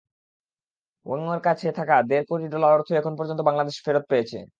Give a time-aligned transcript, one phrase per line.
[1.05, 4.37] ওয়ংয়ের কাছে থাকা দেড় কোটি ডলার অর্থই এখন পর্যন্ত বাংলাদেশ ফেরত পেয়েছে।